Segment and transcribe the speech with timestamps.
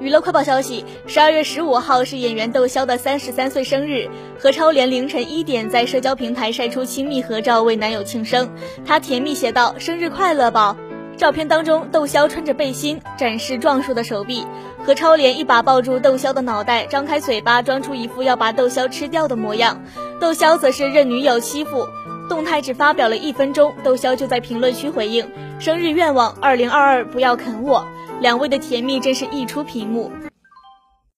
[0.00, 8.50] 娱乐快报消息：十二月十五号是演员窦骁的三十三岁生日，何超莲凌晨一点在社交平台晒出亲密合照为男友庆生，
[8.84, 10.76] 她甜蜜写道：“生日快乐，宝。”
[11.18, 14.46] 照片当中，窦骁穿着背心，展示壮硕的手臂，
[14.86, 19.78] 何超莲一把抱住窦骁的脑袋，张开嘴巴，装出一副要把窦骁吃掉的模样。
[20.18, 21.86] 窦骁则是任女友欺负，
[22.30, 27.84] 动态只发表了一分钟，窦骁就在评论区回应：“生日愿望，二零二二不要啃我。”
[28.22, 30.12] 两位的甜蜜真是溢出屏幕。